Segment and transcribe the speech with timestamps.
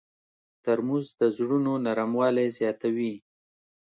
[0.63, 3.13] ترموز د زړونو نرموالی زیاتوي.